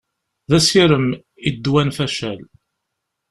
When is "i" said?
1.47-1.49